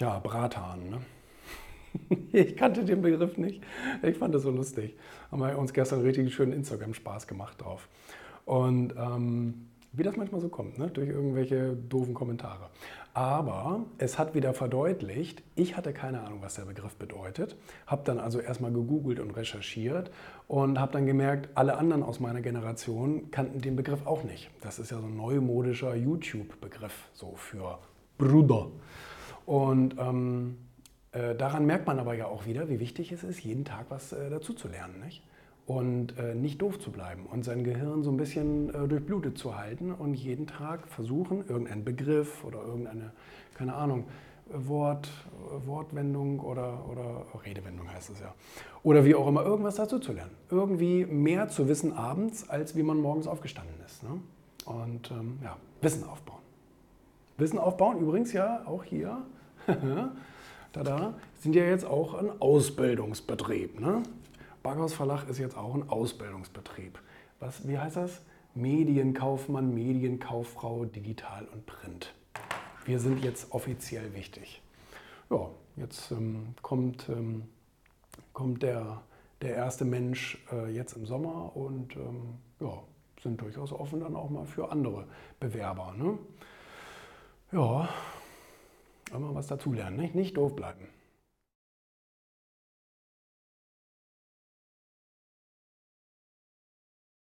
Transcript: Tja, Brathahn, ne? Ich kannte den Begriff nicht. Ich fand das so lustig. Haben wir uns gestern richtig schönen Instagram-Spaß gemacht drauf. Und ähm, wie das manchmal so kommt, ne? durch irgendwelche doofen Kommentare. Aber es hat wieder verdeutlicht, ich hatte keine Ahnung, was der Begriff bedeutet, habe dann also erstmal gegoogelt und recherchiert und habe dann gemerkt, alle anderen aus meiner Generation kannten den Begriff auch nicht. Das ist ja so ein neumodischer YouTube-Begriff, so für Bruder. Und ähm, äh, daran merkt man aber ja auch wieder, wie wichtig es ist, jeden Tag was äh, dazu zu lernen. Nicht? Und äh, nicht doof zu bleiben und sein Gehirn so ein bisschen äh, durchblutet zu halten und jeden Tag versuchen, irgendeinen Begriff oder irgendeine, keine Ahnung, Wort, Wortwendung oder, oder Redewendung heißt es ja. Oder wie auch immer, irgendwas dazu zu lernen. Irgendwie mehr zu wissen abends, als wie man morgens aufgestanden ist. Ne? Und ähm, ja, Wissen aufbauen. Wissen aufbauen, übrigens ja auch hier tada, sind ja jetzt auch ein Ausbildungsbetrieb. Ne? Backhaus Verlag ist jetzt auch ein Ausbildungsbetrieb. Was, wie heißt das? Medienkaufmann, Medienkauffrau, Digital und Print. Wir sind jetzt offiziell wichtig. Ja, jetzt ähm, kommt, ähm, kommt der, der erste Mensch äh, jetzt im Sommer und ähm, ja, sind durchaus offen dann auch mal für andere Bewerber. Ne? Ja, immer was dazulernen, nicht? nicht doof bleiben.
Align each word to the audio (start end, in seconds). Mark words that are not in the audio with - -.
Tja, 0.00 0.18
Brathahn, 0.18 0.88
ne? 0.88 1.00
Ich 2.32 2.56
kannte 2.56 2.86
den 2.86 3.02
Begriff 3.02 3.36
nicht. 3.36 3.62
Ich 4.02 4.16
fand 4.16 4.34
das 4.34 4.44
so 4.44 4.50
lustig. 4.50 4.96
Haben 5.30 5.42
wir 5.42 5.58
uns 5.58 5.74
gestern 5.74 6.00
richtig 6.00 6.34
schönen 6.34 6.54
Instagram-Spaß 6.54 7.26
gemacht 7.26 7.60
drauf. 7.60 7.86
Und 8.46 8.94
ähm, 8.96 9.66
wie 9.92 10.02
das 10.02 10.16
manchmal 10.16 10.40
so 10.40 10.48
kommt, 10.48 10.78
ne? 10.78 10.88
durch 10.88 11.10
irgendwelche 11.10 11.76
doofen 11.76 12.14
Kommentare. 12.14 12.70
Aber 13.12 13.84
es 13.98 14.18
hat 14.18 14.34
wieder 14.34 14.54
verdeutlicht, 14.54 15.42
ich 15.54 15.76
hatte 15.76 15.92
keine 15.92 16.22
Ahnung, 16.22 16.38
was 16.40 16.54
der 16.54 16.62
Begriff 16.62 16.96
bedeutet, 16.96 17.58
habe 17.86 18.00
dann 18.06 18.18
also 18.18 18.40
erstmal 18.40 18.72
gegoogelt 18.72 19.20
und 19.20 19.32
recherchiert 19.32 20.10
und 20.48 20.80
habe 20.80 20.92
dann 20.92 21.04
gemerkt, 21.04 21.50
alle 21.56 21.76
anderen 21.76 22.04
aus 22.04 22.20
meiner 22.20 22.40
Generation 22.40 23.30
kannten 23.30 23.60
den 23.60 23.76
Begriff 23.76 24.06
auch 24.06 24.24
nicht. 24.24 24.50
Das 24.62 24.78
ist 24.78 24.92
ja 24.92 24.98
so 24.98 25.08
ein 25.08 25.16
neumodischer 25.18 25.94
YouTube-Begriff, 25.94 27.10
so 27.12 27.34
für 27.36 27.78
Bruder. 28.16 28.68
Und 29.50 29.96
ähm, 29.98 30.58
äh, 31.10 31.34
daran 31.34 31.66
merkt 31.66 31.88
man 31.88 31.98
aber 31.98 32.14
ja 32.14 32.26
auch 32.26 32.46
wieder, 32.46 32.68
wie 32.68 32.78
wichtig 32.78 33.10
es 33.10 33.24
ist, 33.24 33.40
jeden 33.40 33.64
Tag 33.64 33.86
was 33.88 34.12
äh, 34.12 34.30
dazu 34.30 34.54
zu 34.54 34.68
lernen. 34.68 35.00
Nicht? 35.04 35.24
Und 35.66 36.16
äh, 36.20 36.36
nicht 36.36 36.62
doof 36.62 36.78
zu 36.78 36.92
bleiben 36.92 37.26
und 37.26 37.44
sein 37.44 37.64
Gehirn 37.64 38.04
so 38.04 38.12
ein 38.12 38.16
bisschen 38.16 38.72
äh, 38.72 38.86
durchblutet 38.86 39.38
zu 39.38 39.58
halten 39.58 39.90
und 39.90 40.14
jeden 40.14 40.46
Tag 40.46 40.86
versuchen, 40.86 41.48
irgendeinen 41.48 41.84
Begriff 41.84 42.44
oder 42.44 42.62
irgendeine, 42.62 43.10
keine 43.54 43.74
Ahnung, 43.74 44.04
Wort, 44.52 45.10
Wortwendung 45.66 46.38
oder, 46.38 46.88
oder 46.88 47.26
Redewendung 47.44 47.92
heißt 47.92 48.10
es 48.10 48.20
ja. 48.20 48.32
Oder 48.84 49.04
wie 49.04 49.16
auch 49.16 49.26
immer, 49.26 49.42
irgendwas 49.42 49.74
dazu 49.74 49.98
zu 49.98 50.12
lernen. 50.12 50.36
Irgendwie 50.48 51.06
mehr 51.06 51.48
zu 51.48 51.66
wissen 51.66 51.92
abends, 51.92 52.48
als 52.48 52.76
wie 52.76 52.84
man 52.84 52.98
morgens 52.98 53.26
aufgestanden 53.26 53.74
ist. 53.84 54.04
Ne? 54.04 54.10
Und 54.64 55.10
ähm, 55.10 55.40
ja, 55.42 55.56
Wissen 55.82 56.04
aufbauen. 56.04 56.38
Wissen 57.36 57.58
aufbauen, 57.58 57.98
übrigens 57.98 58.32
ja 58.32 58.62
auch 58.64 58.84
hier 58.84 59.24
tada, 60.72 61.14
sind 61.40 61.54
ja 61.54 61.64
jetzt 61.64 61.84
auch 61.84 62.14
ein 62.14 62.30
Ausbildungsbetrieb. 62.40 63.80
Ne? 63.80 64.02
Backhaus 64.62 64.92
Verlag 64.92 65.28
ist 65.28 65.38
jetzt 65.38 65.56
auch 65.56 65.74
ein 65.74 65.88
Ausbildungsbetrieb. 65.88 66.98
Was, 67.38 67.66
wie 67.66 67.78
heißt 67.78 67.96
das? 67.96 68.20
Medienkaufmann, 68.54 69.72
Medienkauffrau, 69.74 70.84
Digital 70.84 71.46
und 71.52 71.66
Print. 71.66 72.12
Wir 72.84 72.98
sind 72.98 73.22
jetzt 73.24 73.52
offiziell 73.52 74.14
wichtig. 74.14 74.60
Ja, 75.30 75.48
jetzt 75.76 76.10
ähm, 76.10 76.54
kommt, 76.60 77.08
ähm, 77.08 77.44
kommt 78.32 78.62
der, 78.62 79.02
der 79.42 79.54
erste 79.54 79.84
Mensch 79.84 80.44
äh, 80.52 80.70
jetzt 80.74 80.94
im 80.94 81.06
Sommer 81.06 81.56
und 81.56 81.94
ähm, 81.96 82.34
ja, 82.58 82.82
sind 83.22 83.40
durchaus 83.40 83.72
offen 83.72 84.00
dann 84.00 84.16
auch 84.16 84.30
mal 84.30 84.44
für 84.44 84.70
andere 84.70 85.04
Bewerber. 85.38 85.94
Ne? 85.96 86.18
Ja, 87.52 87.88
immer 89.12 89.34
was 89.34 89.46
dazulernen, 89.48 89.96
nicht? 89.96 90.14
nicht 90.14 90.36
doof 90.36 90.56
bleiben. 90.56 90.88